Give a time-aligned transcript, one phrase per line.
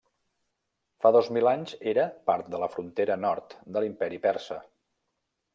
[1.05, 4.63] Fa dos mil anys era part de la frontera nord de l'Imperi persa.